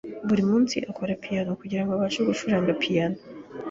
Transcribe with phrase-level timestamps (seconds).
[0.27, 3.17] Buri munsi akora piyano, kugirango abashe gucuranga piyano.